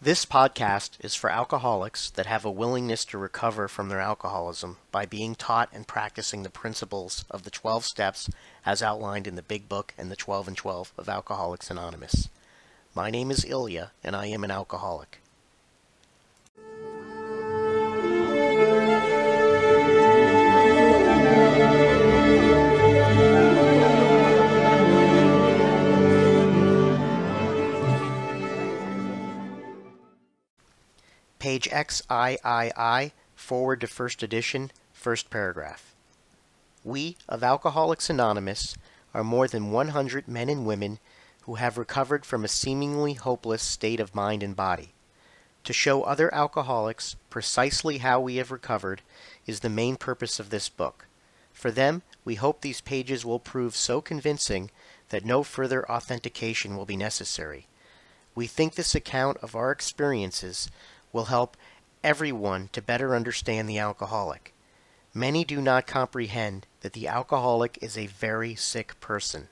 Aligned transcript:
This 0.00 0.24
podcast 0.24 0.90
is 1.00 1.16
for 1.16 1.28
alcoholics 1.28 2.08
that 2.10 2.26
have 2.26 2.44
a 2.44 2.52
willingness 2.52 3.04
to 3.06 3.18
recover 3.18 3.66
from 3.66 3.88
their 3.88 3.98
alcoholism 3.98 4.76
by 4.92 5.06
being 5.06 5.34
taught 5.34 5.70
and 5.72 5.88
practicing 5.88 6.44
the 6.44 6.50
principles 6.50 7.24
of 7.28 7.42
the 7.42 7.50
12 7.50 7.84
steps 7.84 8.30
as 8.64 8.80
outlined 8.80 9.26
in 9.26 9.34
the 9.34 9.42
Big 9.42 9.68
Book 9.68 9.94
and 9.98 10.08
the 10.08 10.14
12 10.14 10.46
and 10.46 10.56
12 10.56 10.92
of 10.96 11.08
Alcoholics 11.08 11.68
Anonymous. 11.68 12.28
My 12.94 13.10
name 13.10 13.32
is 13.32 13.44
Ilya, 13.44 13.90
and 14.04 14.14
I 14.14 14.26
am 14.26 14.44
an 14.44 14.52
alcoholic. 14.52 15.18
Page 31.48 31.70
XIII, 31.70 33.12
foreword 33.34 33.80
to 33.80 33.86
first 33.86 34.22
edition, 34.22 34.70
first 34.92 35.30
paragraph. 35.30 35.94
We 36.84 37.16
of 37.26 37.42
Alcoholics 37.42 38.10
Anonymous 38.10 38.76
are 39.14 39.24
more 39.24 39.48
than 39.48 39.70
100 39.70 40.28
men 40.28 40.50
and 40.50 40.66
women 40.66 40.98
who 41.44 41.54
have 41.54 41.78
recovered 41.78 42.26
from 42.26 42.44
a 42.44 42.48
seemingly 42.48 43.14
hopeless 43.14 43.62
state 43.62 43.98
of 43.98 44.14
mind 44.14 44.42
and 44.42 44.54
body. 44.54 44.92
To 45.64 45.72
show 45.72 46.02
other 46.02 46.32
alcoholics 46.34 47.16
precisely 47.30 47.96
how 47.96 48.20
we 48.20 48.36
have 48.36 48.50
recovered 48.50 49.00
is 49.46 49.60
the 49.60 49.70
main 49.70 49.96
purpose 49.96 50.38
of 50.38 50.50
this 50.50 50.68
book. 50.68 51.06
For 51.54 51.70
them, 51.70 52.02
we 52.26 52.34
hope 52.34 52.60
these 52.60 52.82
pages 52.82 53.24
will 53.24 53.40
prove 53.40 53.74
so 53.74 54.02
convincing 54.02 54.70
that 55.08 55.24
no 55.24 55.42
further 55.42 55.90
authentication 55.90 56.76
will 56.76 56.84
be 56.84 56.98
necessary. 56.98 57.68
We 58.34 58.46
think 58.46 58.74
this 58.74 58.94
account 58.94 59.38
of 59.38 59.56
our 59.56 59.72
experiences 59.72 60.68
will 61.12 61.26
help 61.26 61.56
everyone 62.04 62.68
to 62.72 62.82
better 62.82 63.14
understand 63.14 63.68
the 63.68 63.78
alcoholic. 63.78 64.54
Many 65.14 65.44
do 65.44 65.60
not 65.60 65.86
comprehend 65.86 66.66
that 66.80 66.92
the 66.92 67.08
alcoholic 67.08 67.78
is 67.80 67.96
a 67.96 68.06
very 68.06 68.54
sick 68.54 69.00
person, 69.00 69.48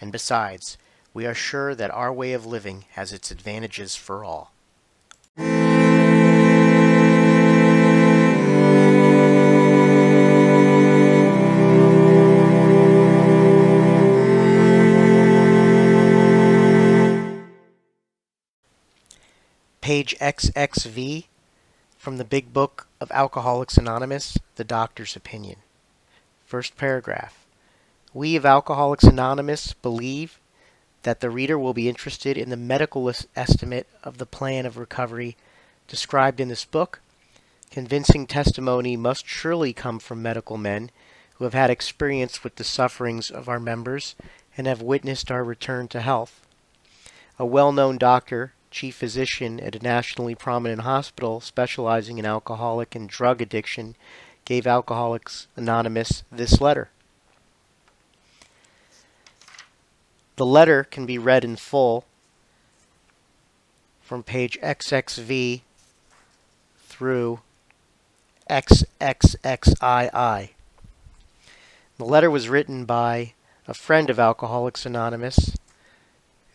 and 0.00 0.10
besides, 0.10 0.78
we 1.12 1.26
are 1.26 1.34
sure 1.34 1.74
that 1.74 1.90
our 1.90 2.12
way 2.12 2.32
of 2.32 2.46
living 2.46 2.86
has 2.92 3.12
its 3.12 3.30
advantages 3.30 3.94
for 3.94 4.24
all. 4.24 4.53
Page 19.94 20.18
XXV 20.18 21.26
from 21.96 22.16
the 22.16 22.24
Big 22.24 22.52
Book 22.52 22.88
of 23.00 23.12
Alcoholics 23.12 23.76
Anonymous, 23.76 24.36
The 24.56 24.64
Doctor's 24.64 25.14
Opinion. 25.14 25.58
First 26.44 26.76
paragraph. 26.76 27.46
We 28.12 28.34
of 28.34 28.44
Alcoholics 28.44 29.04
Anonymous 29.04 29.72
believe 29.72 30.40
that 31.04 31.20
the 31.20 31.30
reader 31.30 31.56
will 31.56 31.74
be 31.74 31.88
interested 31.88 32.36
in 32.36 32.50
the 32.50 32.56
medical 32.56 33.08
estimate 33.36 33.86
of 34.02 34.18
the 34.18 34.26
plan 34.26 34.66
of 34.66 34.78
recovery 34.78 35.36
described 35.86 36.40
in 36.40 36.48
this 36.48 36.64
book. 36.64 37.00
Convincing 37.70 38.26
testimony 38.26 38.96
must 38.96 39.28
surely 39.28 39.72
come 39.72 40.00
from 40.00 40.20
medical 40.20 40.56
men 40.56 40.90
who 41.34 41.44
have 41.44 41.54
had 41.54 41.70
experience 41.70 42.42
with 42.42 42.56
the 42.56 42.64
sufferings 42.64 43.30
of 43.30 43.48
our 43.48 43.60
members 43.60 44.16
and 44.56 44.66
have 44.66 44.82
witnessed 44.82 45.30
our 45.30 45.44
return 45.44 45.86
to 45.86 46.00
health. 46.00 46.44
A 47.38 47.46
well 47.46 47.70
known 47.70 47.96
doctor 47.96 48.53
chief 48.74 48.96
physician 48.96 49.60
at 49.60 49.76
a 49.76 49.78
nationally 49.78 50.34
prominent 50.34 50.80
hospital 50.80 51.40
specializing 51.40 52.18
in 52.18 52.26
alcoholic 52.26 52.96
and 52.96 53.08
drug 53.08 53.40
addiction, 53.40 53.94
gave 54.44 54.66
Alcoholics 54.66 55.46
Anonymous 55.54 56.24
this 56.32 56.60
letter. 56.60 56.90
The 60.34 60.44
letter 60.44 60.82
can 60.82 61.06
be 61.06 61.18
read 61.18 61.44
in 61.44 61.54
full 61.54 62.04
from 64.02 64.24
page 64.24 64.58
XXV 64.60 65.60
through 66.80 67.40
XXXII. 68.50 70.54
The 71.96 72.04
letter 72.04 72.28
was 72.28 72.48
written 72.48 72.84
by 72.84 73.34
a 73.68 73.74
friend 73.74 74.10
of 74.10 74.18
Alcoholics 74.18 74.84
Anonymous, 74.84 75.56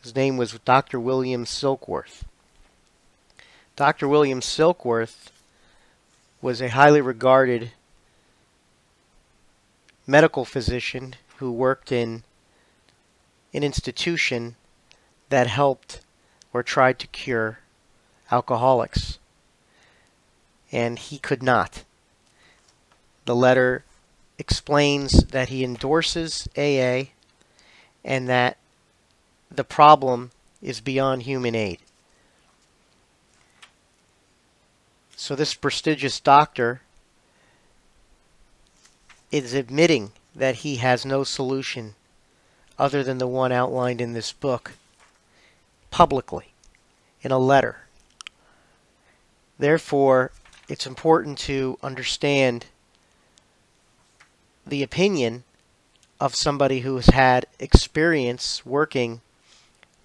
his 0.09 0.15
name 0.15 0.37
was 0.37 0.57
Dr. 0.65 0.99
William 0.99 1.45
Silkworth. 1.45 2.23
Dr. 3.75 4.07
William 4.07 4.41
Silkworth 4.41 5.29
was 6.41 6.63
a 6.63 6.69
highly 6.69 6.99
regarded 6.99 7.73
medical 10.07 10.45
physician 10.45 11.13
who 11.37 11.51
worked 11.51 11.91
in 11.91 12.23
an 13.53 13.63
institution 13.63 14.55
that 15.29 15.45
helped 15.45 16.01
or 16.53 16.63
tried 16.63 16.97
to 16.97 17.05
cure 17.05 17.59
alcoholics. 18.31 19.19
And 20.71 20.97
he 20.97 21.19
could 21.19 21.43
not. 21.43 21.83
The 23.25 23.35
letter 23.35 23.83
explains 24.39 25.25
that 25.25 25.49
he 25.49 25.63
endorses 25.63 26.49
AA 26.57 27.11
and 28.03 28.27
that 28.27 28.57
the 29.51 29.63
problem 29.63 30.31
is 30.61 30.81
beyond 30.81 31.23
human 31.23 31.55
aid. 31.55 31.79
So 35.15 35.35
this 35.35 35.53
prestigious 35.53 36.19
doctor 36.19 36.81
is 39.31 39.53
admitting 39.53 40.11
that 40.35 40.57
he 40.57 40.77
has 40.77 41.05
no 41.05 41.23
solution 41.23 41.95
other 42.77 43.03
than 43.03 43.17
the 43.17 43.27
one 43.27 43.51
outlined 43.51 43.99
in 43.99 44.13
this 44.13 44.31
book 44.31 44.71
publicly 45.91 46.53
in 47.21 47.31
a 47.31 47.38
letter. 47.38 47.81
Therefore, 49.57 50.31
it's 50.69 50.88
important 50.88 51.38
to 51.39 51.77
understand 51.83 52.67
the 54.65 54.83
opinion 54.83 55.43
of 56.19 56.35
somebody 56.35 56.81
who 56.81 56.95
has 56.95 57.07
had 57.07 57.45
experience 57.59 58.65
working 58.65 59.21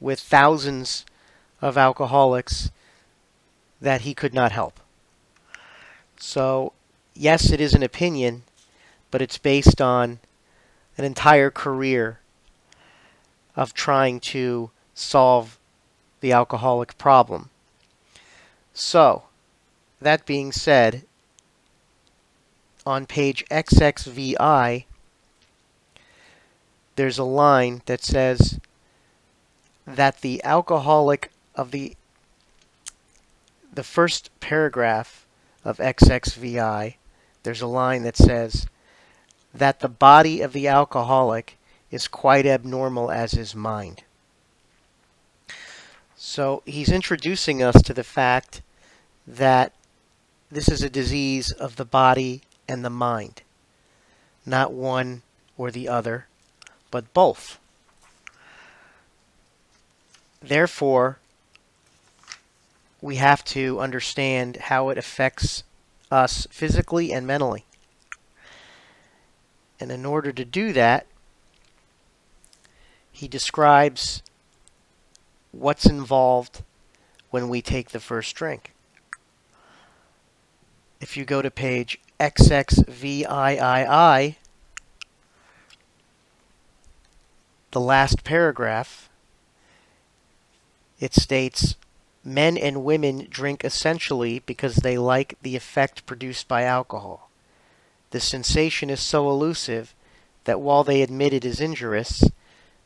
with 0.04 0.20
thousands 0.20 1.06
of 1.62 1.78
alcoholics 1.78 2.70
that 3.80 4.02
he 4.02 4.12
could 4.12 4.34
not 4.34 4.52
help. 4.52 4.78
So, 6.18 6.74
yes, 7.14 7.50
it 7.50 7.58
is 7.58 7.72
an 7.72 7.82
opinion, 7.82 8.42
but 9.10 9.22
it's 9.22 9.38
based 9.38 9.80
on 9.80 10.18
an 10.98 11.06
entire 11.06 11.50
career 11.50 12.20
of 13.56 13.72
trying 13.72 14.20
to 14.20 14.70
solve 14.92 15.58
the 16.20 16.32
alcoholic 16.32 16.98
problem. 16.98 17.48
So, 18.74 19.22
that 20.02 20.26
being 20.26 20.52
said, 20.52 21.04
on 22.84 23.06
page 23.06 23.42
XXVI, 23.50 24.84
there's 26.96 27.18
a 27.18 27.24
line 27.24 27.80
that 27.86 28.04
says, 28.04 28.60
that 29.86 30.20
the 30.20 30.42
alcoholic 30.44 31.30
of 31.54 31.70
the 31.70 31.96
the 33.72 33.82
first 33.82 34.30
paragraph 34.40 35.26
of 35.64 35.78
XXVI, 35.78 36.94
there's 37.42 37.60
a 37.60 37.66
line 37.66 38.04
that 38.04 38.16
says 38.16 38.66
that 39.52 39.80
the 39.80 39.88
body 39.88 40.40
of 40.40 40.52
the 40.52 40.68
alcoholic 40.68 41.58
is 41.90 42.06
quite 42.06 42.46
abnormal 42.46 43.10
as 43.10 43.32
his 43.32 43.54
mind. 43.54 44.04
So 46.16 46.62
he's 46.64 46.90
introducing 46.90 47.62
us 47.62 47.82
to 47.82 47.92
the 47.92 48.04
fact 48.04 48.62
that 49.26 49.72
this 50.50 50.68
is 50.68 50.82
a 50.82 50.90
disease 50.90 51.50
of 51.50 51.76
the 51.76 51.84
body 51.84 52.42
and 52.68 52.84
the 52.84 52.90
mind, 52.90 53.42
not 54.46 54.72
one 54.72 55.22
or 55.58 55.70
the 55.70 55.88
other, 55.88 56.26
but 56.90 57.12
both. 57.12 57.58
Therefore, 60.46 61.18
we 63.00 63.16
have 63.16 63.44
to 63.46 63.80
understand 63.80 64.56
how 64.56 64.90
it 64.90 64.98
affects 64.98 65.64
us 66.10 66.46
physically 66.50 67.12
and 67.12 67.26
mentally. 67.26 67.64
And 69.80 69.90
in 69.90 70.04
order 70.04 70.32
to 70.32 70.44
do 70.44 70.74
that, 70.74 71.06
he 73.10 73.26
describes 73.26 74.22
what's 75.50 75.86
involved 75.86 76.62
when 77.30 77.48
we 77.48 77.62
take 77.62 77.90
the 77.90 78.00
first 78.00 78.34
drink. 78.34 78.74
If 81.00 81.16
you 81.16 81.24
go 81.24 81.40
to 81.40 81.50
page 81.50 81.98
XXVIII, 82.20 83.26
the 87.70 87.80
last 87.80 88.24
paragraph, 88.24 89.08
it 91.04 91.12
states 91.12 91.76
men 92.24 92.56
and 92.56 92.82
women 92.82 93.26
drink 93.28 93.62
essentially 93.62 94.38
because 94.46 94.76
they 94.76 94.96
like 94.96 95.36
the 95.42 95.54
effect 95.54 96.06
produced 96.06 96.48
by 96.48 96.62
alcohol. 96.62 97.28
The 98.10 98.20
sensation 98.20 98.88
is 98.88 99.00
so 99.00 99.28
elusive 99.28 99.94
that 100.44 100.62
while 100.62 100.82
they 100.82 101.02
admit 101.02 101.34
it 101.34 101.44
is 101.44 101.60
injurious, 101.60 102.24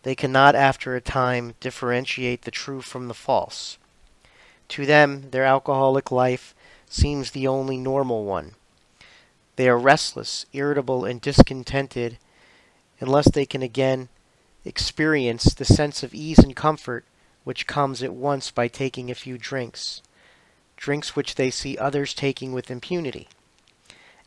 they 0.03 0.17
cannot 0.17 0.57
after 0.57 0.97
a 0.97 1.01
time 1.01 1.55
differentiate 1.61 2.43
the 2.43 2.51
true 2.51 2.81
from 2.81 3.07
the 3.07 3.15
false. 3.15 3.79
To 4.71 4.85
them, 4.85 5.31
their 5.31 5.45
alcoholic 5.45 6.11
life 6.11 6.57
seems 6.89 7.31
the 7.31 7.47
only 7.47 7.77
normal 7.77 8.25
one. 8.25 8.57
They 9.55 9.69
are 9.69 9.79
restless, 9.79 10.45
irritable, 10.53 11.05
and 11.05 11.21
discontented 11.21 12.19
unless 12.99 13.31
they 13.31 13.47
can 13.47 13.63
again 13.63 14.09
experience 14.65 15.55
the 15.55 15.65
sense 15.65 16.03
of 16.03 16.13
ease 16.13 16.41
and 16.41 16.57
comfort 16.57 17.05
which 17.49 17.67
comes 17.67 18.03
at 18.03 18.13
once 18.13 18.51
by 18.51 18.69
taking 18.69 19.11
a 19.11 19.15
few 19.15 19.39
drinks, 19.39 20.03
drinks 20.77 21.17
which 21.17 21.37
they 21.37 21.51
see 21.51 21.79
others 21.79 22.13
taking 22.13 22.53
with 22.53 22.71
impunity. 22.71 23.27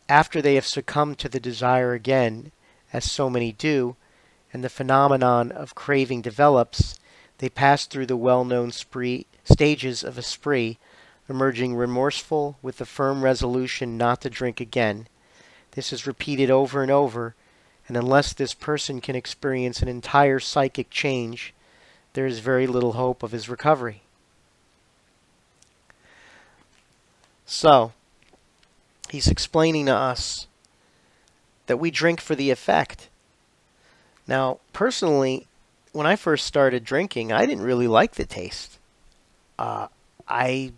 After 0.09 0.41
they 0.41 0.55
have 0.55 0.65
succumbed 0.65 1.19
to 1.19 1.29
the 1.29 1.39
desire 1.39 1.93
again, 1.93 2.51
as 2.91 3.11
so 3.11 3.29
many 3.29 3.51
do, 3.51 3.95
and 4.51 4.63
the 4.63 4.69
phenomenon 4.69 5.51
of 5.51 5.75
craving 5.75 6.23
develops, 6.23 6.95
they 7.37 7.47
pass 7.47 7.85
through 7.85 8.07
the 8.07 8.17
well-known 8.17 8.71
spree 8.71 9.27
stages 9.43 10.03
of 10.03 10.17
a 10.17 10.23
spree, 10.23 10.79
emerging 11.29 11.75
remorseful 11.75 12.57
with 12.63 12.79
the 12.79 12.87
firm 12.87 13.23
resolution 13.23 13.99
not 13.99 14.21
to 14.21 14.31
drink 14.31 14.59
again. 14.59 15.07
This 15.73 15.93
is 15.93 16.07
repeated 16.07 16.49
over 16.49 16.81
and 16.81 16.89
over, 16.89 17.35
and 17.87 17.95
unless 17.95 18.33
this 18.33 18.55
person 18.55 18.99
can 18.99 19.15
experience 19.15 19.83
an 19.83 19.87
entire 19.89 20.39
psychic 20.39 20.89
change, 20.89 21.53
there 22.13 22.25
is 22.25 22.39
very 22.39 22.67
little 22.67 22.93
hope 22.93 23.23
of 23.23 23.31
his 23.31 23.49
recovery. 23.49 24.01
So, 27.45 27.91
he's 29.09 29.27
explaining 29.27 29.87
to 29.87 29.95
us 29.95 30.47
that 31.67 31.77
we 31.77 31.91
drink 31.91 32.21
for 32.21 32.35
the 32.35 32.49
effect. 32.49 33.09
Now, 34.27 34.59
personally, 34.73 35.47
when 35.91 36.07
I 36.07 36.15
first 36.15 36.45
started 36.45 36.83
drinking, 36.83 37.31
I 37.31 37.45
didn't 37.45 37.63
really 37.63 37.87
like 37.87 38.15
the 38.15 38.25
taste. 38.25 38.79
Uh, 39.59 39.87
I 40.27 40.73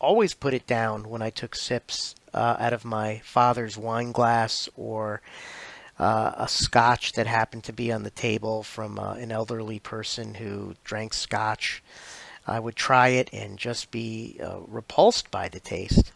always 0.00 0.34
put 0.34 0.54
it 0.54 0.66
down 0.66 1.08
when 1.08 1.22
I 1.22 1.30
took 1.30 1.54
sips 1.54 2.14
uh, 2.32 2.56
out 2.58 2.72
of 2.72 2.84
my 2.84 3.20
father's 3.24 3.76
wine 3.76 4.12
glass 4.12 4.68
or 4.76 5.20
uh, 5.98 6.32
a 6.36 6.48
scotch 6.48 7.12
that 7.12 7.26
happened 7.26 7.64
to 7.64 7.72
be 7.72 7.92
on 7.92 8.02
the 8.02 8.10
table 8.10 8.62
from 8.62 8.98
uh, 8.98 9.14
an 9.14 9.30
elderly 9.30 9.78
person 9.78 10.34
who 10.34 10.74
drank 10.84 11.14
scotch. 11.14 11.82
I 12.46 12.60
would 12.60 12.76
try 12.76 13.08
it 13.08 13.30
and 13.32 13.58
just 13.58 13.90
be 13.90 14.38
uh, 14.42 14.58
repulsed 14.66 15.30
by 15.30 15.48
the 15.48 15.60
taste. 15.60 16.12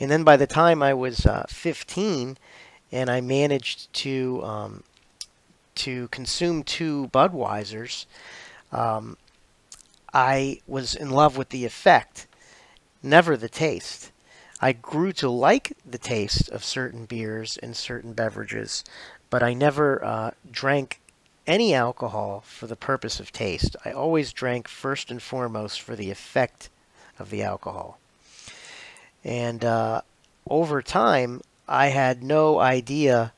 And 0.00 0.10
then 0.10 0.24
by 0.24 0.36
the 0.36 0.46
time 0.46 0.82
I 0.82 0.94
was 0.94 1.26
uh, 1.26 1.44
15 1.48 2.38
and 2.92 3.10
I 3.10 3.20
managed 3.20 3.92
to 3.94 4.42
um, 4.44 4.82
to 5.74 6.08
consume 6.08 6.64
two 6.64 7.08
Budweisers, 7.12 8.06
um, 8.72 9.16
I 10.12 10.60
was 10.66 10.94
in 10.94 11.10
love 11.10 11.36
with 11.36 11.50
the 11.50 11.64
effect, 11.64 12.26
never 13.02 13.36
the 13.36 13.48
taste. 13.48 14.10
I 14.60 14.72
grew 14.72 15.12
to 15.12 15.30
like 15.30 15.72
the 15.88 15.98
taste 15.98 16.48
of 16.50 16.64
certain 16.64 17.04
beers 17.04 17.56
and 17.58 17.76
certain 17.76 18.12
beverages, 18.12 18.84
but 19.30 19.42
I 19.42 19.54
never 19.54 20.04
uh, 20.04 20.30
drank 20.50 21.00
any 21.46 21.74
alcohol 21.74 22.42
for 22.44 22.66
the 22.66 22.76
purpose 22.76 23.20
of 23.20 23.32
taste. 23.32 23.76
I 23.84 23.92
always 23.92 24.32
drank 24.32 24.68
first 24.68 25.10
and 25.10 25.22
foremost 25.22 25.80
for 25.80 25.94
the 25.94 26.10
effect 26.10 26.70
of 27.18 27.30
the 27.30 27.42
alcohol. 27.42 27.98
And 29.24 29.64
uh, 29.64 30.02
over 30.48 30.82
time, 30.82 31.40
I 31.68 31.88
had 31.88 32.22
no 32.22 32.58
idea 32.58 33.32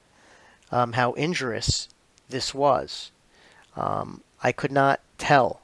um, 0.72 0.92
how 0.92 1.12
injurious 1.12 1.88
this 2.28 2.54
was. 2.54 3.10
Um, 3.76 4.22
I 4.42 4.52
could 4.52 4.72
not 4.72 5.00
tell 5.18 5.60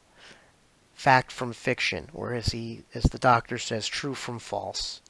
fact 0.95 1.31
from 1.31 1.53
fiction, 1.53 2.09
or 2.13 2.35
as 2.35 2.49
he, 2.49 2.83
as 2.95 3.05
the 3.05 3.19
doctor 3.19 3.59
says, 3.59 3.87
true 3.87 4.15
from 4.15 4.39
false. 4.39 5.01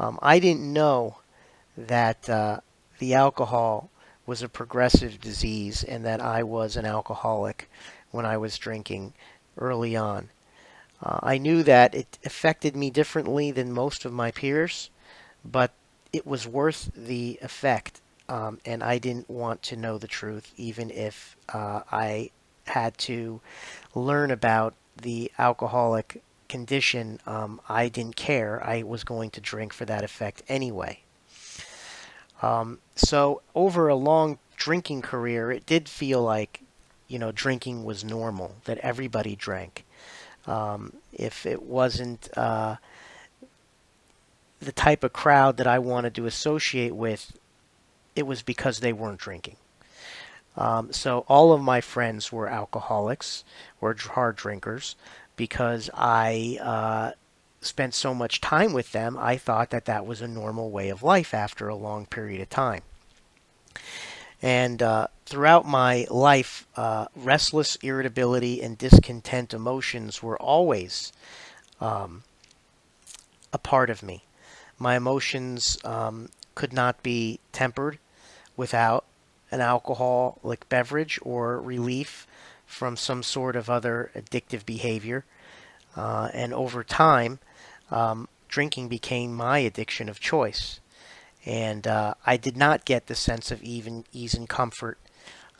Um, 0.00 0.18
I 0.22 0.38
didn't 0.38 0.72
know 0.72 1.18
that 1.76 2.28
uh, 2.30 2.60
the 2.98 3.12
alcohol 3.12 3.90
was 4.24 4.42
a 4.42 4.48
progressive 4.48 5.20
disease 5.20 5.84
and 5.84 6.06
that 6.06 6.22
I 6.22 6.42
was 6.42 6.76
an 6.76 6.86
alcoholic 6.86 7.68
when 8.10 8.24
I 8.24 8.38
was 8.38 8.56
drinking 8.56 9.12
early 9.58 9.94
on. 9.94 10.30
Uh, 11.02 11.18
I 11.22 11.36
knew 11.36 11.62
that 11.64 11.94
it 11.94 12.18
affected 12.24 12.74
me 12.74 12.88
differently 12.88 13.50
than 13.50 13.72
most 13.72 14.06
of 14.06 14.12
my 14.12 14.30
peers, 14.30 14.88
but 15.44 15.72
it 16.14 16.26
was 16.26 16.46
worth 16.48 16.90
the 16.96 17.38
effect, 17.42 18.00
um, 18.26 18.58
and 18.64 18.82
I 18.82 18.96
didn't 18.96 19.28
want 19.28 19.62
to 19.64 19.76
know 19.76 19.98
the 19.98 20.08
truth, 20.08 20.54
even 20.56 20.90
if 20.90 21.36
uh, 21.52 21.82
I 21.92 22.30
had 22.64 22.96
to 22.98 23.42
learn 23.94 24.30
about 24.30 24.74
the 24.96 25.30
alcoholic 25.38 26.22
condition, 26.50 27.20
um, 27.26 27.60
I 27.68 27.88
didn't 27.88 28.16
care. 28.16 28.62
I 28.62 28.82
was 28.82 29.04
going 29.04 29.30
to 29.30 29.40
drink 29.40 29.72
for 29.72 29.86
that 29.86 30.04
effect 30.04 30.42
anyway. 30.48 31.00
Um, 32.42 32.78
so 32.96 33.42
over 33.54 33.88
a 33.88 33.94
long 33.94 34.38
drinking 34.56 35.02
career, 35.02 35.52
it 35.52 35.64
did 35.64 35.88
feel 35.88 36.22
like, 36.22 36.62
you 37.06 37.18
know, 37.18 37.32
drinking 37.32 37.84
was 37.84 38.04
normal, 38.04 38.56
that 38.64 38.78
everybody 38.78 39.36
drank. 39.36 39.84
Um, 40.46 40.94
if 41.12 41.46
it 41.46 41.62
wasn't 41.62 42.28
uh, 42.36 42.76
the 44.58 44.72
type 44.72 45.04
of 45.04 45.12
crowd 45.12 45.56
that 45.58 45.66
I 45.66 45.78
wanted 45.78 46.14
to 46.16 46.26
associate 46.26 46.94
with, 46.94 47.32
it 48.16 48.26
was 48.26 48.42
because 48.42 48.80
they 48.80 48.92
weren't 48.92 49.20
drinking. 49.20 49.56
Um, 50.56 50.92
so 50.92 51.24
all 51.28 51.52
of 51.52 51.62
my 51.62 51.80
friends 51.80 52.32
were 52.32 52.48
alcoholics, 52.48 53.44
were 53.80 53.94
hard 53.94 54.36
drinkers, 54.36 54.96
because 55.40 55.88
I 55.94 56.58
uh, 56.60 57.12
spent 57.62 57.94
so 57.94 58.12
much 58.12 58.42
time 58.42 58.74
with 58.74 58.92
them, 58.92 59.16
I 59.18 59.38
thought 59.38 59.70
that 59.70 59.86
that 59.86 60.04
was 60.04 60.20
a 60.20 60.28
normal 60.28 60.70
way 60.70 60.90
of 60.90 61.02
life 61.02 61.32
after 61.32 61.66
a 61.66 61.74
long 61.74 62.04
period 62.04 62.42
of 62.42 62.50
time. 62.50 62.82
And 64.42 64.82
uh, 64.82 65.06
throughout 65.24 65.66
my 65.66 66.06
life, 66.10 66.66
uh, 66.76 67.06
restless 67.16 67.76
irritability 67.76 68.60
and 68.60 68.76
discontent 68.76 69.54
emotions 69.54 70.22
were 70.22 70.38
always 70.38 71.10
um, 71.80 72.22
a 73.50 73.58
part 73.58 73.88
of 73.88 74.02
me. 74.02 74.24
My 74.78 74.94
emotions 74.94 75.78
um, 75.86 76.28
could 76.54 76.74
not 76.74 77.02
be 77.02 77.40
tempered 77.52 77.98
without 78.58 79.06
an 79.50 79.62
alcoholic 79.62 80.68
beverage 80.68 81.18
or 81.22 81.58
relief 81.62 82.26
from 82.70 82.96
some 82.96 83.22
sort 83.22 83.56
of 83.56 83.68
other 83.68 84.12
addictive 84.14 84.64
behavior. 84.64 85.24
Uh, 85.96 86.28
and 86.32 86.54
over 86.54 86.84
time, 86.84 87.40
um, 87.90 88.28
drinking 88.46 88.88
became 88.88 89.34
my 89.34 89.58
addiction 89.58 90.08
of 90.08 90.20
choice. 90.20 90.78
And 91.44 91.86
uh, 91.86 92.14
I 92.24 92.36
did 92.36 92.56
not 92.56 92.84
get 92.84 93.08
the 93.08 93.16
sense 93.16 93.50
of 93.50 93.60
even 93.62 94.04
ease 94.12 94.34
and 94.34 94.48
comfort 94.48 94.98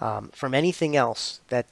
um, 0.01 0.29
from 0.29 0.55
anything 0.55 0.95
else 0.95 1.41
that 1.49 1.67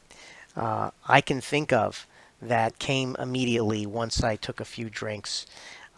uh, 0.56 0.90
I 1.06 1.20
can 1.20 1.40
think 1.40 1.72
of 1.72 2.06
that 2.42 2.80
came 2.80 3.14
immediately 3.18 3.86
once 3.86 4.24
I 4.24 4.34
took 4.34 4.58
a 4.58 4.64
few 4.64 4.90
drinks. 4.90 5.46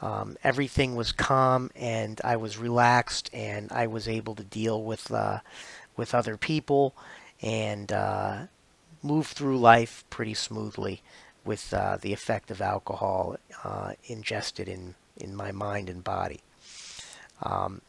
Um, 0.03 0.37
everything 0.45 0.97
was 0.97 1.13
calm 1.13 1.71
and 1.75 2.21
I 2.23 2.37
was 2.37 2.59
relaxed 2.59 3.31
and 3.33 3.73
I 3.73 3.87
was 3.87 4.07
able 4.07 4.35
to 4.35 4.45
deal 4.45 4.83
with 4.83 5.11
uh, 5.11 5.41
with 5.97 6.15
other 6.15 6.37
people 6.37 6.95
and 7.43 7.91
uh, 7.91 8.47
move 9.03 9.29
through 9.29 9.59
life 9.59 10.05
pretty 10.11 10.35
smoothly 10.35 11.03
with 11.45 11.73
uh, 11.73 11.99
the 12.01 12.13
effect 12.13 12.51
of 12.51 12.61
alcohol 12.61 13.37
uh, 13.65 13.93
ingested 14.05 14.69
in, 14.69 14.95
in 15.17 15.35
my 15.35 15.53
mind 15.53 15.89
and 15.89 16.05
body. 16.05 16.41
Um, 17.43 17.81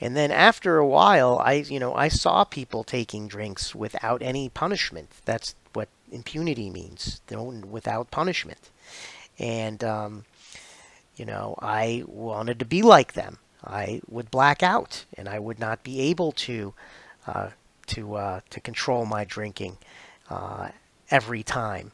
and 0.00 0.16
then 0.16 0.30
after 0.30 0.78
a 0.78 0.86
while, 0.86 1.38
I 1.38 1.52
you 1.52 1.78
know 1.78 1.94
I 1.94 2.08
saw 2.08 2.44
people 2.44 2.84
taking 2.84 3.28
drinks 3.28 3.74
without 3.74 4.22
any 4.22 4.48
punishment. 4.48 5.10
That's 5.26 5.54
what 5.74 5.88
impunity 6.10 6.70
means, 6.70 7.20
without 7.70 8.10
punishment. 8.10 8.70
And 9.38 9.84
um, 9.84 10.24
you 11.16 11.26
know, 11.26 11.54
I 11.60 12.04
wanted 12.06 12.58
to 12.60 12.64
be 12.64 12.80
like 12.80 13.12
them. 13.12 13.38
I 13.62 14.00
would 14.08 14.30
black 14.30 14.62
out, 14.62 15.04
and 15.18 15.28
I 15.28 15.38
would 15.38 15.58
not 15.58 15.84
be 15.84 16.00
able 16.00 16.32
to 16.32 16.72
uh, 17.26 17.50
to 17.88 18.14
uh, 18.14 18.40
to 18.48 18.60
control 18.60 19.04
my 19.04 19.24
drinking 19.24 19.76
every 21.10 21.42
time. 21.42 21.92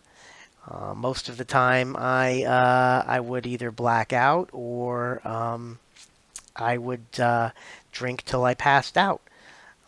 Uh, 0.69 0.95
most 0.95 1.29
of 1.29 1.37
the 1.37 1.45
time, 1.45 1.97
I 1.97 2.43
uh, 2.43 3.05
I 3.07 3.21
would 3.21 3.47
either 3.47 3.71
black 3.71 4.13
out 4.13 4.51
or 4.53 5.27
um, 5.27 5.79
I 6.57 6.77
would 6.77 7.07
drink 7.93 8.25
till 8.25 8.45
I 8.45 8.55
passed 8.55 8.99
out, 8.99 9.23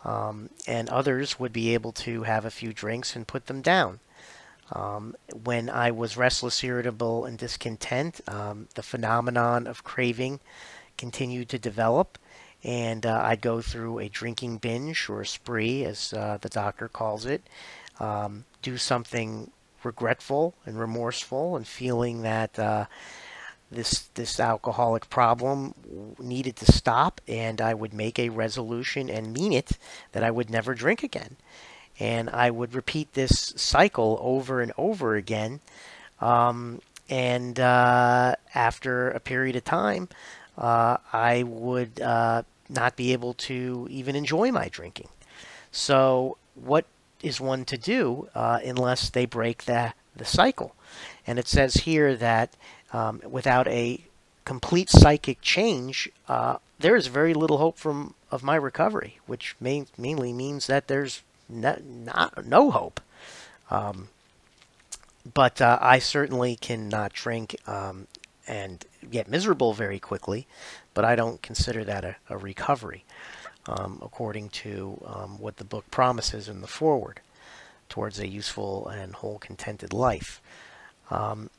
um, 0.05 0.51
and 0.67 0.89
others 0.89 1.39
would 1.39 1.53
be 1.53 1.75
able 1.75 1.93
to 1.93 2.23
have 2.23 2.45
a 2.45 2.51
few 2.51 2.73
drinks 2.73 3.15
and 3.17 3.27
put 3.27 3.47
them 3.47 3.61
down. 3.61 4.01
Um, 4.73 5.17
when 5.45 5.71
I 5.71 5.91
was 5.91 6.17
restless, 6.17 6.63
irritable, 6.63 7.25
and 7.25 7.39
discontent, 7.39 8.21
um, 8.29 8.69
the 8.75 8.83
phenomenon 8.83 9.67
of 9.67 9.85
craving 9.85 10.41
continued 10.97 11.49
to 11.51 11.59
develop, 11.59 12.19
and 12.63 13.07
uh, 13.07 13.21
I'd 13.25 13.41
go 13.41 13.63
through 13.63 13.99
a 13.99 14.09
drinking 14.09 14.59
binge 14.59 15.09
or 15.09 15.23
a 15.23 15.27
spree, 15.27 15.85
as 15.85 16.13
uh, 16.13 16.39
the 16.41 16.51
doctor 16.51 16.89
calls 16.89 17.25
it, 17.25 17.43
um, 18.01 18.45
do 18.63 18.77
something 18.77 19.51
regretful 19.83 20.55
and 20.67 20.79
remorseful, 20.79 21.57
and 21.57 21.67
feeling 21.67 22.23
that 22.23 22.59
uh, 22.59 22.87
this 23.71 24.09
this 24.15 24.41
alcoholic 24.41 25.09
problem 25.11 25.75
needed 26.19 26.57
to 26.57 26.73
stop, 26.73 27.21
and 27.29 27.61
I 27.61 27.75
would 27.75 27.93
make 27.93 28.19
a 28.19 28.29
resolution 28.31 29.11
and 29.11 29.33
mean 29.33 29.53
it 29.53 29.73
that 30.13 30.25
I 30.25 30.31
would 30.31 30.51
never 30.51 30.75
drink 30.75 31.03
again, 31.03 31.37
and 31.99 32.31
I 32.31 32.51
would 32.51 32.75
repeat 32.75 33.13
this 33.13 33.53
cycle 33.57 34.19
over 34.21 34.61
and 34.61 34.73
over 34.79 35.15
again. 35.15 35.61
Um, 36.21 36.81
and 37.11 37.59
uh, 37.59 38.35
after 38.55 39.11
a 39.11 39.21
period 39.21 39.57
of 39.57 39.65
time, 39.65 40.09
uh, 40.59 40.99
I 41.13 41.45
would 41.45 42.01
uh, 42.01 42.43
not 42.69 42.97
be 42.97 43.13
able 43.13 43.35
to 43.35 43.87
even 43.91 44.15
enjoy 44.17 44.51
my 44.53 44.69
drinking. 44.69 45.09
So, 45.71 46.37
what 46.55 46.87
is 47.23 47.41
one 47.41 47.65
to 47.67 47.77
do 47.77 48.29
uh, 48.35 48.61
unless 48.65 49.11
they 49.11 49.27
break 49.27 49.65
the, 49.65 49.95
the 50.17 50.25
cycle? 50.25 50.75
And 51.27 51.39
it 51.39 51.49
says 51.49 51.75
here 51.75 52.15
that 52.17 52.51
um, 52.93 53.21
without 53.29 53.69
a 53.69 54.01
complete 54.45 54.89
psychic 54.91 55.41
change, 55.43 56.11
uh, 56.29 56.57
there 56.79 56.97
is 56.97 57.09
very 57.09 57.35
little 57.35 57.59
hope 57.59 57.77
from 57.77 58.15
of 58.31 58.43
my 58.43 58.57
recovery, 58.57 59.19
which 59.27 59.57
main, 59.61 59.87
mainly 59.97 60.33
means 60.33 60.67
that 60.67 60.89
there's 60.89 61.23
no, 61.49 61.79
not, 61.85 62.45
no 62.47 62.71
hope. 62.71 63.01
Um, 63.71 64.09
but 65.35 65.61
uh, 65.61 65.79
I 65.81 65.99
certainly 65.99 66.57
cannot 66.57 67.13
drink 67.13 67.57
um, 67.67 68.07
and 68.47 68.85
get 69.11 69.29
miserable 69.29 69.73
very 69.73 69.99
quickly, 69.99 70.47
but 70.95 71.05
I 71.05 71.15
don't 71.17 71.43
consider 71.43 71.85
that 71.85 72.05
a, 72.05 72.17
a 72.29 72.37
recovery, 72.37 73.05
um, 73.69 73.99
according 74.03 74.49
to 74.49 75.01
um, 75.07 75.39
what 75.39 75.59
the 75.59 75.65
book 75.65 75.89
promises 75.91 76.49
in 76.49 76.61
the 76.61 76.67
foreword 76.67 77.21
towards 77.89 78.19
a 78.19 78.27
useful 78.27 78.89
and 78.89 79.15
whole 79.15 79.39
contented 79.39 79.93
life. 79.93 80.41
Um, 81.11 81.51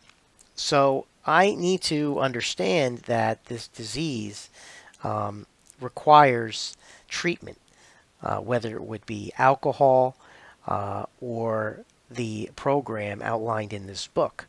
so 0.55 1.05
I 1.25 1.55
need 1.55 1.81
to 1.83 2.19
understand 2.19 2.99
that 2.99 3.45
this 3.45 3.67
disease 3.67 4.49
um, 5.03 5.45
requires 5.79 6.75
treatment, 7.07 7.59
uh, 8.21 8.37
whether 8.37 8.75
it 8.75 8.83
would 8.83 9.05
be 9.05 9.31
alcohol 9.37 10.15
uh, 10.67 11.05
or 11.21 11.85
the 12.09 12.49
program 12.55 13.21
outlined 13.21 13.71
in 13.71 13.87
this 13.87 14.07
book. 14.07 14.47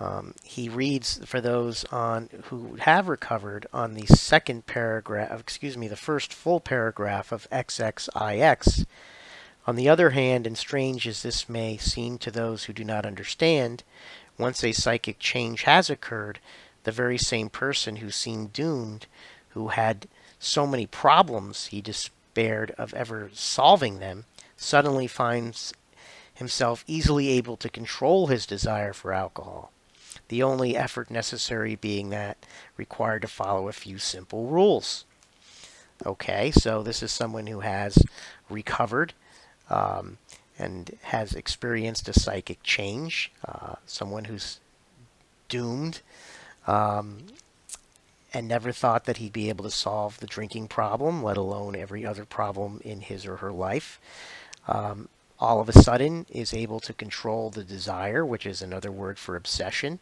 Um, 0.00 0.34
he 0.42 0.70
reads 0.70 1.20
for 1.26 1.42
those 1.42 1.84
on 1.92 2.30
who 2.44 2.76
have 2.76 3.06
recovered 3.06 3.66
on 3.70 3.92
the 3.92 4.06
second 4.06 4.64
paragraph, 4.64 5.38
excuse 5.38 5.76
me, 5.76 5.88
the 5.88 5.96
first 5.96 6.32
full 6.32 6.58
paragraph 6.58 7.32
of 7.32 7.46
XXIX. 7.50 8.86
On 9.66 9.76
the 9.76 9.90
other 9.90 10.10
hand, 10.10 10.46
and 10.46 10.56
strange 10.56 11.06
as 11.06 11.22
this 11.22 11.50
may 11.50 11.76
seem 11.76 12.16
to 12.16 12.30
those 12.30 12.64
who 12.64 12.72
do 12.72 12.82
not 12.82 13.04
understand, 13.04 13.84
once 14.38 14.64
a 14.64 14.72
psychic 14.72 15.18
change 15.18 15.64
has 15.64 15.90
occurred, 15.90 16.38
the 16.84 16.92
very 16.92 17.18
same 17.18 17.50
person 17.50 17.96
who 17.96 18.10
seemed 18.10 18.54
doomed, 18.54 19.06
who 19.50 19.68
had 19.68 20.08
so 20.38 20.66
many 20.66 20.86
problems 20.86 21.66
he 21.66 21.82
despaired 21.82 22.70
of 22.78 22.94
ever 22.94 23.28
solving 23.34 23.98
them, 23.98 24.24
suddenly 24.56 25.06
finds 25.06 25.74
himself 26.32 26.84
easily 26.86 27.28
able 27.28 27.58
to 27.58 27.68
control 27.68 28.28
his 28.28 28.46
desire 28.46 28.94
for 28.94 29.12
alcohol 29.12 29.70
the 30.30 30.42
only 30.44 30.76
effort 30.76 31.10
necessary 31.10 31.74
being 31.74 32.10
that 32.10 32.38
required 32.76 33.20
to 33.20 33.28
follow 33.28 33.68
a 33.68 33.72
few 33.72 33.98
simple 33.98 34.46
rules. 34.46 35.04
Okay, 36.06 36.52
so 36.52 36.84
this 36.84 37.02
is 37.02 37.10
someone 37.10 37.48
who 37.48 37.60
has 37.60 37.98
recovered 38.48 39.12
um, 39.68 40.18
and 40.56 40.96
has 41.02 41.34
experienced 41.34 42.08
a 42.08 42.12
psychic 42.12 42.62
change, 42.62 43.32
uh, 43.44 43.74
someone 43.86 44.26
who's 44.26 44.60
doomed 45.48 46.00
um, 46.68 47.26
and 48.32 48.46
never 48.46 48.70
thought 48.70 49.06
that 49.06 49.16
he'd 49.16 49.32
be 49.32 49.48
able 49.48 49.64
to 49.64 49.70
solve 49.70 50.20
the 50.20 50.28
drinking 50.28 50.68
problem, 50.68 51.24
let 51.24 51.36
alone 51.36 51.74
every 51.74 52.06
other 52.06 52.24
problem 52.24 52.80
in 52.84 53.00
his 53.00 53.26
or 53.26 53.38
her 53.38 53.50
life. 53.50 54.00
Um, 54.68 55.08
all 55.40 55.60
of 55.60 55.68
a 55.68 55.82
sudden 55.82 56.26
is 56.30 56.52
able 56.52 56.80
to 56.80 56.92
control 56.92 57.50
the 57.50 57.64
desire, 57.64 58.24
which 58.24 58.44
is 58.44 58.60
another 58.60 58.92
word 58.92 59.18
for 59.18 59.36
obsession, 59.36 59.98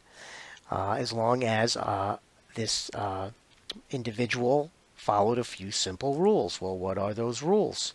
uh, 0.70 0.92
as 0.98 1.12
long 1.12 1.44
as 1.44 1.76
uh, 1.76 2.18
this 2.54 2.90
uh, 2.94 3.30
individual 3.90 4.70
followed 4.96 5.38
a 5.38 5.44
few 5.44 5.70
simple 5.70 6.16
rules. 6.16 6.60
Well, 6.60 6.76
what 6.76 6.98
are 6.98 7.14
those 7.14 7.40
rules? 7.40 7.94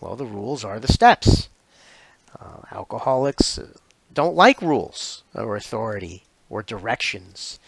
Well, 0.00 0.16
the 0.16 0.26
rules 0.26 0.64
are 0.64 0.80
the 0.80 0.92
steps. 0.92 1.48
Uh, 2.38 2.62
alcoholics 2.72 3.56
uh, 3.56 3.68
don't 4.12 4.34
like 4.34 4.60
rules 4.60 5.22
or 5.32 5.56
authority 5.56 6.24
or 6.50 6.62
directions. 6.62 7.60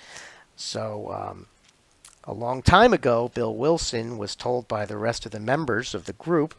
So, 0.56 1.12
um, 1.12 1.46
a 2.25 2.34
long 2.34 2.60
time 2.60 2.92
ago, 2.92 3.30
Bill 3.32 3.54
Wilson 3.54 4.18
was 4.18 4.34
told 4.34 4.66
by 4.66 4.84
the 4.84 4.96
rest 4.96 5.25
of 5.25 5.32
the 5.32 5.38
members 5.38 5.94
of 5.94 6.06
the 6.06 6.12
group 6.12 6.56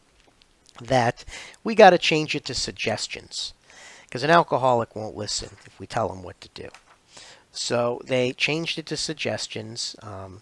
that 0.81 1.25
we 1.63 1.75
got 1.75 1.91
to 1.91 1.97
change 1.97 2.35
it 2.35 2.45
to 2.45 2.53
suggestions 2.53 3.53
because 4.07 4.23
an 4.23 4.29
alcoholic 4.29 4.95
won't 4.95 5.17
listen 5.17 5.49
if 5.65 5.79
we 5.79 5.85
tell 5.87 6.11
him 6.11 6.23
what 6.23 6.39
to 6.41 6.49
do. 6.53 6.69
So 7.51 8.01
they 8.05 8.33
changed 8.33 8.77
it 8.77 8.85
to 8.87 8.97
suggestions, 8.97 9.95
um, 10.01 10.41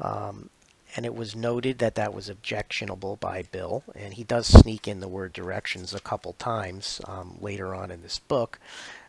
um, 0.00 0.50
and 0.96 1.04
it 1.04 1.14
was 1.14 1.36
noted 1.36 1.78
that 1.78 1.96
that 1.96 2.14
was 2.14 2.28
objectionable 2.28 3.16
by 3.16 3.42
Bill. 3.42 3.84
And 3.94 4.14
he 4.14 4.24
does 4.24 4.46
sneak 4.46 4.88
in 4.88 5.00
the 5.00 5.08
word 5.08 5.32
directions 5.32 5.92
a 5.92 6.00
couple 6.00 6.32
times 6.34 7.00
um, 7.06 7.36
later 7.40 7.74
on 7.74 7.90
in 7.90 8.02
this 8.02 8.18
book. 8.18 8.58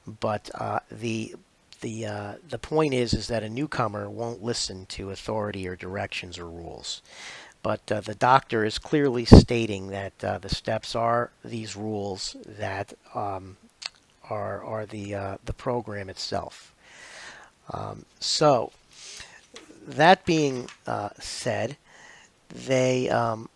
But 0.06 0.50
uh, 0.56 0.80
the 0.92 1.36
the 1.82 2.06
uh, 2.06 2.34
the 2.48 2.58
point 2.58 2.94
is 2.94 3.14
is 3.14 3.28
that 3.28 3.44
a 3.44 3.50
newcomer 3.50 4.10
won't 4.10 4.44
listen 4.44 4.86
to 4.88 5.12
authority 5.12 5.68
or 5.68 5.76
directions 5.76 6.38
or 6.38 6.50
rules. 6.50 7.02
But 7.66 7.92
uh, 7.92 8.02
the 8.02 8.14
doctor 8.14 8.64
is 8.64 8.78
clearly 8.78 9.26
stating 9.26 9.88
that 9.88 10.24
uh, 10.24 10.38
the 10.38 10.50
steps 10.50 10.94
are 10.96 11.32
these 11.44 11.76
rules 11.76 12.36
that 12.46 12.94
um, 13.16 13.58
are, 14.30 14.64
are 14.64 14.86
the, 14.86 15.16
uh, 15.16 15.38
the 15.44 15.54
program 15.54 16.08
itself. 16.08 16.76
Um, 17.74 18.06
so, 18.20 18.72
that 19.88 20.28
being 20.28 20.70
uh, 20.86 21.10
said, 21.20 21.78
they 22.50 23.10
um, 23.10 23.50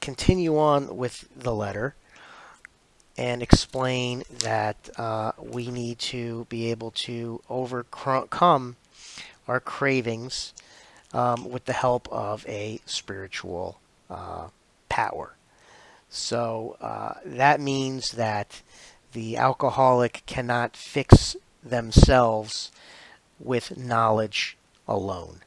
continue 0.00 0.56
on 0.56 0.96
with 0.96 1.28
the 1.36 1.52
letter 1.52 1.96
and 3.18 3.42
explain 3.42 4.22
that 4.44 4.90
uh, 4.96 5.32
we 5.42 5.72
need 5.72 5.98
to 5.98 6.46
be 6.48 6.70
able 6.70 6.92
to 6.92 7.42
overcome 7.48 8.76
our 9.48 9.58
cravings 9.58 10.54
um, 11.12 11.50
with 11.50 11.64
the 11.64 11.72
help 11.72 12.08
of 12.10 12.46
a 12.48 12.80
spiritual 12.86 13.80
uh, 14.08 14.48
power. 14.88 15.34
So 16.08 16.76
uh, 16.80 17.14
that 17.24 17.60
means 17.60 18.12
that 18.12 18.62
the 19.12 19.36
alcoholic 19.36 20.22
cannot 20.26 20.76
fix 20.76 21.36
themselves 21.62 22.70
with 23.38 23.76
knowledge 23.76 24.56
alone. 24.86 25.40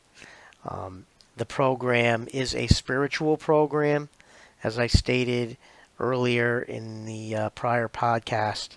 Um, 0.65 1.05
the 1.35 1.45
program 1.45 2.27
is 2.33 2.55
a 2.55 2.67
spiritual 2.67 3.37
program, 3.37 4.09
as 4.63 4.77
I 4.77 4.87
stated 4.87 5.57
earlier 5.99 6.61
in 6.61 7.05
the 7.05 7.35
uh, 7.35 7.49
prior 7.49 7.87
podcast. 7.87 8.69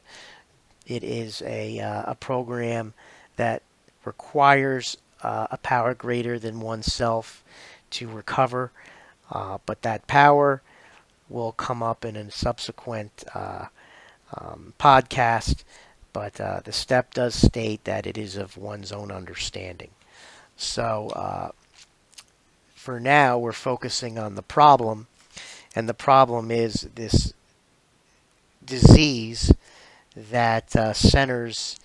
It 0.86 1.02
is 1.02 1.42
a, 1.42 1.80
uh, 1.80 2.12
a 2.12 2.14
program 2.14 2.94
that 3.36 3.62
requires 4.04 4.96
uh, 5.22 5.46
a 5.50 5.56
power 5.58 5.94
greater 5.94 6.38
than 6.38 6.60
oneself 6.60 7.42
to 7.90 8.08
recover, 8.08 8.70
uh, 9.30 9.58
but 9.66 9.82
that 9.82 10.06
power 10.06 10.62
will 11.28 11.52
come 11.52 11.82
up 11.82 12.04
in 12.04 12.16
a 12.16 12.30
subsequent 12.30 13.24
uh, 13.34 13.66
um, 14.36 14.74
podcast. 14.78 15.64
But 16.12 16.40
uh, 16.40 16.60
the 16.64 16.72
step 16.72 17.14
does 17.14 17.34
state 17.34 17.84
that 17.84 18.06
it 18.06 18.16
is 18.16 18.36
of 18.36 18.56
one's 18.56 18.92
own 18.92 19.10
understanding. 19.10 19.90
So 20.56 21.08
uh, 21.08 21.50
for 22.74 22.98
now, 23.00 23.38
we're 23.38 23.52
focusing 23.52 24.18
on 24.18 24.34
the 24.34 24.42
problem, 24.42 25.08
and 25.74 25.88
the 25.88 25.94
problem 25.94 26.50
is 26.50 26.88
this 26.94 27.34
disease 28.64 29.52
that 30.16 30.74
uh, 30.74 30.92
centers 30.94 31.78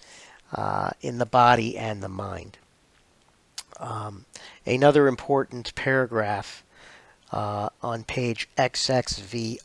in 1.02 1.18
the 1.18 1.26
body 1.26 1.78
and 1.78 2.02
the 2.02 2.10
mind. 2.10 2.58
Um, 3.82 4.26
another 4.66 5.08
important 5.08 5.76
paragraph 5.76 6.64
uh, 7.32 7.70
on 7.82 8.04
page 8.04 8.48
XXVIII 8.58 9.60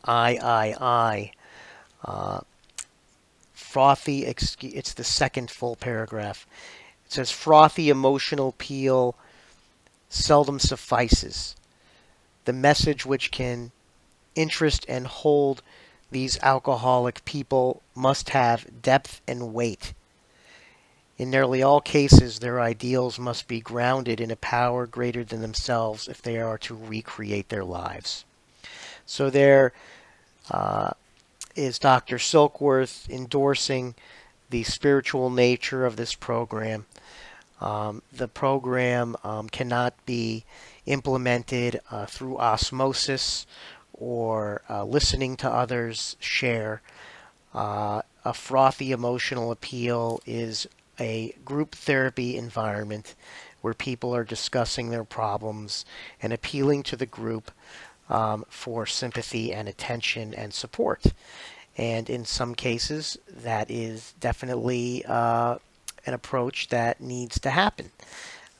uh, 2.04 2.40
frothy, 3.52 4.24
it's 4.24 4.94
the 4.94 5.04
second 5.04 5.50
full 5.50 5.76
paragraph. 5.76 6.46
It 7.04 7.12
says 7.12 7.30
frothy 7.30 7.90
emotional 7.90 8.48
appeal 8.48 9.16
seldom 10.08 10.58
suffices. 10.58 11.56
The 12.46 12.52
message 12.52 13.04
which 13.04 13.30
can 13.30 13.72
interest 14.34 14.86
and 14.88 15.06
hold 15.06 15.62
these 16.10 16.38
alcoholic 16.42 17.24
people 17.24 17.82
must 17.94 18.30
have 18.30 18.82
depth 18.82 19.20
and 19.26 19.52
weight. 19.52 19.92
In 21.18 21.30
nearly 21.30 21.62
all 21.62 21.80
cases, 21.80 22.38
their 22.38 22.60
ideals 22.60 23.18
must 23.18 23.48
be 23.48 23.60
grounded 23.60 24.20
in 24.20 24.30
a 24.30 24.36
power 24.36 24.86
greater 24.86 25.24
than 25.24 25.40
themselves 25.40 26.08
if 26.08 26.20
they 26.20 26.38
are 26.38 26.58
to 26.58 26.74
recreate 26.74 27.48
their 27.48 27.64
lives. 27.64 28.24
So 29.06 29.30
there 29.30 29.72
uh, 30.50 30.90
is 31.54 31.78
Dr. 31.78 32.18
Silkworth 32.18 33.08
endorsing 33.08 33.94
the 34.50 34.62
spiritual 34.64 35.30
nature 35.30 35.86
of 35.86 35.96
this 35.96 36.14
program. 36.14 36.84
Um, 37.60 38.02
the 38.12 38.28
program 38.28 39.16
um, 39.24 39.48
cannot 39.48 39.94
be 40.04 40.44
implemented 40.84 41.80
uh, 41.90 42.04
through 42.04 42.38
osmosis 42.38 43.46
or 43.94 44.60
uh, 44.68 44.84
listening 44.84 45.36
to 45.38 45.50
others 45.50 46.16
share. 46.20 46.82
Uh, 47.54 48.02
a 48.24 48.34
frothy 48.34 48.92
emotional 48.92 49.50
appeal 49.50 50.20
is 50.26 50.68
a 50.98 51.34
group 51.44 51.74
therapy 51.74 52.36
environment 52.36 53.14
where 53.60 53.74
people 53.74 54.14
are 54.14 54.24
discussing 54.24 54.90
their 54.90 55.04
problems 55.04 55.84
and 56.22 56.32
appealing 56.32 56.82
to 56.84 56.96
the 56.96 57.06
group 57.06 57.50
um, 58.08 58.44
for 58.48 58.86
sympathy 58.86 59.52
and 59.52 59.68
attention 59.68 60.32
and 60.34 60.54
support. 60.54 61.04
And 61.76 62.08
in 62.08 62.24
some 62.24 62.54
cases, 62.54 63.18
that 63.28 63.70
is 63.70 64.14
definitely 64.20 65.04
uh, 65.06 65.58
an 66.06 66.14
approach 66.14 66.68
that 66.68 67.00
needs 67.00 67.38
to 67.40 67.50
happen. 67.50 67.90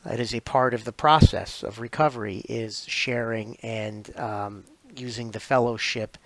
It 0.05 0.21
is 0.21 0.35
a 0.35 0.41
part 0.41 0.75
of 0.75 0.85
the 0.85 0.93
process 0.93 1.63
of 1.63 1.81
recovery 1.81 2.45
is 2.49 2.85
sharing 2.87 3.57
and 3.63 4.17
um, 4.19 4.65
using 4.95 5.31
the 5.31 5.41
fellowship 5.41 6.19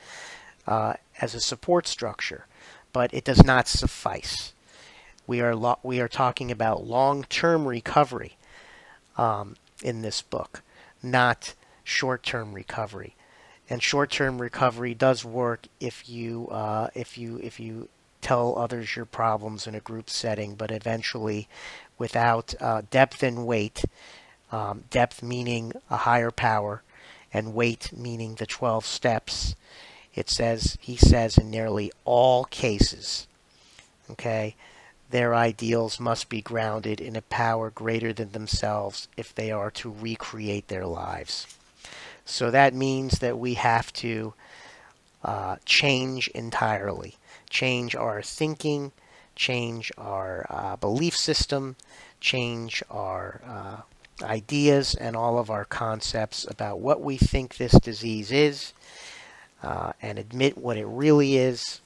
uh, 0.67 0.95
as 1.21 1.35
a 1.35 1.41
support 1.41 1.87
structure, 1.87 2.47
but 2.93 3.13
it 3.15 3.25
does 3.25 3.45
not 3.45 3.69
suffice. 3.69 4.53
We 5.31 5.43
are 5.43 5.55
lo- 5.55 5.79
we 5.85 6.01
are 6.01 6.09
talking 6.09 6.51
about 6.51 6.89
long-term 6.89 7.69
recovery 7.69 8.37
um, 9.17 9.55
in 9.81 10.03
this 10.03 10.23
book, 10.23 10.65
not 11.05 11.55
short-term 11.85 12.53
recovery. 12.53 13.15
And 13.69 13.81
short-term 13.81 14.43
recovery 14.43 14.93
does 14.93 15.25
work 15.25 15.69
if 15.79 16.09
you 16.09 16.49
uh, 16.49 16.89
if 16.97 17.17
you 17.17 17.39
if 17.45 17.61
you 17.61 17.89
tell 18.21 18.59
others 18.59 18.97
your 18.97 19.05
problems 19.05 19.69
in 19.69 19.77
a 19.77 19.79
group 19.79 20.11
setting, 20.11 20.57
but 20.57 20.73
eventually, 20.73 21.47
without 21.97 22.53
uh, 22.59 22.83
depth 22.91 23.23
and 23.23 23.47
weight, 23.47 23.85
um, 24.51 24.83
depth 24.91 25.23
meaning 25.23 25.73
a 25.89 25.99
higher 25.99 26.33
power, 26.33 26.83
and 27.33 27.55
weight 27.55 27.97
meaning 27.97 28.35
the 28.35 28.47
12 28.47 28.85
steps, 28.85 29.55
it 30.13 30.29
says 30.29 30.77
he 30.81 30.97
says 30.97 31.39
in 31.39 31.53
nearly 31.53 31.93
all 32.05 32.47
cases, 32.47 33.29
okay, 34.11 34.57
their 35.11 35.35
ideals 35.35 35.99
must 35.99 36.29
be 36.29 36.41
grounded 36.41 37.01
in 37.01 37.17
a 37.17 37.23
power 37.23 37.71
greater 37.71 38.13
than 38.13 38.33
themselves 38.33 39.09
if 39.17 39.35
they 39.35 39.51
are 39.51 39.71
to 39.73 39.91
recreate 39.91 40.69
their 40.69 40.87
lives. 40.87 41.47
So 42.25 42.51
that 42.51 42.75
means 42.75 43.19
that 43.19 43.39
we 43.39 43.55
have 43.55 43.93
to 43.95 44.35
uh, 45.25 45.57
change 45.65 46.29
entirely, 46.29 47.17
change 47.49 47.97
our 47.97 48.23
thinking, 48.23 48.93
change 49.35 49.91
our 49.99 50.47
uh, 50.49 50.77
belief 50.77 51.17
system, 51.17 51.77
change 52.21 52.83
our 52.91 53.41
uh, 53.47 54.25
ideas 54.25 54.95
and 54.95 55.17
all 55.17 55.39
of 55.39 55.51
our 55.51 55.65
concepts 55.65 56.47
about 56.49 56.79
what 56.79 57.01
we 57.01 57.17
think 57.17 57.57
this 57.57 57.73
disease 57.73 58.31
is, 58.31 58.73
uh, 59.63 59.93
and 60.01 60.19
admit 60.19 60.57
what 60.57 60.77
it 60.77 60.87
really 60.87 61.37
is, 61.37 61.81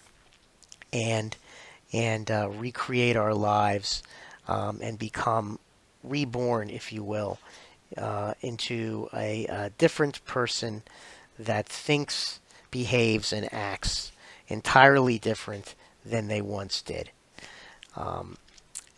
and 0.92 1.36
and 1.94 2.28
uh, 2.28 2.50
recreate 2.50 3.16
our 3.16 3.32
lives 3.32 4.02
um, 4.48 4.80
and 4.82 4.98
become 4.98 5.60
reborn, 6.02 6.68
if 6.68 6.92
you 6.92 7.04
will, 7.04 7.38
uh, 7.96 8.34
into 8.40 9.08
a, 9.14 9.46
a, 9.46 9.70
different 9.78 10.22
person 10.24 10.82
that 11.38 11.66
thinks, 11.66 12.40
behaves, 12.72 13.32
and 13.32 13.48
acts 13.54 14.10
entirely 14.48 15.18
different 15.18 15.76
than 16.04 16.26
they 16.26 16.42
once 16.42 16.82
did. 16.82 17.10
Um, 17.96 18.36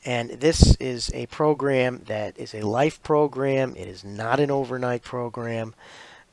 and 0.07 0.31
this 0.31 0.75
is 0.77 1.11
a 1.13 1.27
program 1.27 2.03
that 2.07 2.39
is 2.39 2.55
a 2.55 2.63
life 2.63 3.03
program. 3.03 3.75
It 3.77 3.89
is 3.89 4.05
not 4.05 4.41
an 4.41 4.51
overnight 4.51 5.03
program, 5.03 5.75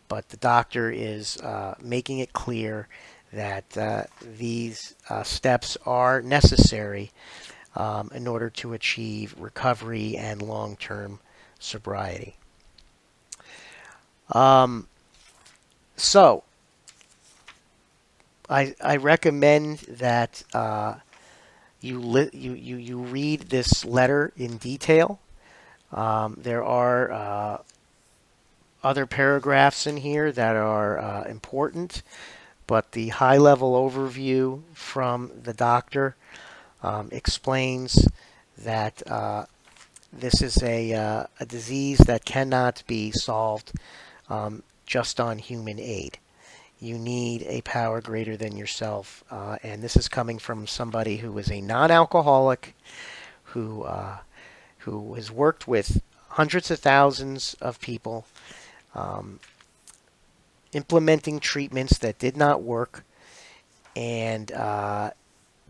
but 0.07 0.29
the 0.29 0.37
doctor 0.37 0.89
is 0.89 1.37
uh, 1.37 1.75
making 1.81 2.19
it 2.19 2.31
clear 2.31 2.87
that 3.33 3.77
uh, 3.77 4.03
these 4.37 4.95
uh, 5.09 5.23
steps 5.23 5.77
are 5.85 6.21
necessary 6.21 7.11
um, 7.75 8.11
in 8.13 8.27
order 8.27 8.49
to 8.49 8.73
achieve 8.73 9.35
recovery 9.37 10.15
and 10.15 10.41
long-term 10.41 11.19
sobriety. 11.59 12.35
Um, 14.31 14.87
so, 15.95 16.43
I, 18.49 18.75
I 18.83 18.97
recommend 18.97 19.79
that 19.79 20.43
uh, 20.53 20.95
you, 21.81 22.29
you, 22.33 22.53
you, 22.53 22.75
you 22.75 22.99
read 22.99 23.41
this 23.41 23.83
letter 23.83 24.31
in 24.37 24.57
detail. 24.57 25.19
Um, 25.91 26.37
there 26.41 26.63
are 26.63 27.11
uh, 27.11 27.57
other 28.83 29.05
paragraphs 29.05 29.87
in 29.87 29.97
here 29.97 30.31
that 30.31 30.55
are 30.55 30.99
uh, 30.99 31.23
important 31.23 32.03
but 32.67 32.91
the 32.91 33.09
high 33.09 33.37
level 33.37 33.73
overview 33.73 34.61
from 34.73 35.31
the 35.43 35.53
doctor 35.53 36.15
um, 36.81 37.09
explains 37.11 38.07
that 38.57 39.01
uh, 39.09 39.45
this 40.11 40.41
is 40.41 40.61
a, 40.61 40.93
uh, 40.93 41.25
a 41.39 41.45
disease 41.45 41.99
that 41.99 42.25
cannot 42.25 42.83
be 42.87 43.11
solved 43.11 43.71
um, 44.29 44.63
just 44.85 45.19
on 45.19 45.39
human 45.39 45.79
aid. 45.79 46.19
You 46.79 46.97
need 46.97 47.43
a 47.43 47.61
power 47.61 48.01
greater 48.01 48.35
than 48.35 48.57
yourself, 48.57 49.23
uh, 49.31 49.57
and 49.63 49.81
this 49.81 49.95
is 49.95 50.09
coming 50.09 50.37
from 50.37 50.67
somebody 50.67 51.17
who 51.17 51.37
is 51.37 51.49
a 51.49 51.61
non-alcoholic, 51.61 52.75
who 53.45 53.83
uh, 53.83 54.17
who 54.79 55.13
has 55.13 55.31
worked 55.31 55.65
with 55.65 56.01
hundreds 56.29 56.69
of 56.69 56.79
thousands 56.79 57.55
of 57.61 57.79
people, 57.79 58.25
um, 58.95 59.39
implementing 60.73 61.39
treatments 61.39 61.97
that 61.99 62.19
did 62.19 62.37
not 62.37 62.61
work. 62.61 63.03
And 63.95 64.51
uh, 64.51 65.11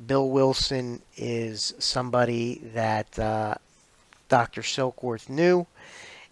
Bill 0.05 0.29
Wilson 0.29 1.01
is 1.17 1.73
somebody 1.79 2.61
that 2.73 3.17
uh, 3.19 3.55
Dr. 4.29 4.61
Silkworth 4.61 5.29
knew. 5.29 5.67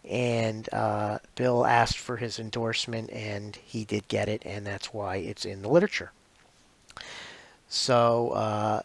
And 0.10 0.68
uh, 0.74 1.20
Bill 1.36 1.66
asked 1.66 2.00
for 2.00 2.18
his 2.18 2.40
endorsement, 2.40 3.12
and 3.12 3.56
he 3.56 3.86
did 3.86 4.08
get 4.08 4.28
it, 4.28 4.42
and 4.46 4.66
that's 4.66 4.92
why 4.92 5.18
it's 5.18 5.46
in 5.46 5.62
the 5.62 5.70
literature. 5.70 6.12
So 7.70 8.30
uh, 8.30 8.82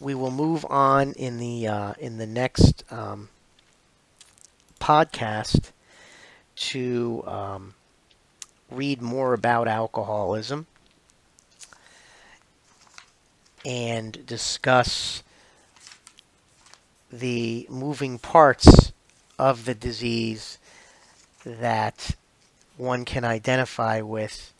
we 0.00 0.14
will 0.14 0.30
move 0.30 0.66
on 0.68 1.12
in 1.12 1.38
the 1.38 1.66
uh, 1.66 1.94
in 1.98 2.18
the 2.18 2.26
next 2.26 2.84
um, 2.92 3.30
podcast 4.80 5.70
to 6.56 7.24
um, 7.26 7.74
read 8.70 9.00
more 9.00 9.34
about 9.34 9.68
alcoholism 9.68 10.66
and 13.64 14.24
discuss 14.26 15.22
the 17.10 17.66
moving 17.70 18.18
parts 18.18 18.92
of 19.38 19.64
the 19.64 19.74
disease 19.74 20.58
that 21.44 22.14
one 22.76 23.04
can 23.04 23.24
identify 23.24 24.00
with 24.00 24.52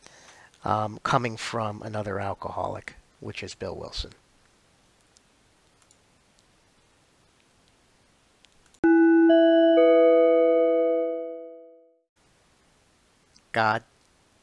um, 0.65 0.99
coming 1.03 1.37
from 1.37 1.81
another 1.83 2.19
alcoholic, 2.19 2.95
which 3.19 3.43
is 3.43 3.55
Bill 3.55 3.75
Wilson. 3.75 4.11
God 13.51 13.83